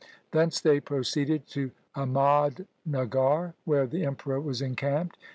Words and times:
Thence 0.31 0.59
they 0.59 0.79
proceeded 0.79 1.45
to 1.49 1.69
Ahmadnagar, 1.95 3.53
where 3.65 3.85
the 3.85 4.03
Emperor 4.03 4.41
was 4.41 4.59
encamped. 4.59 5.15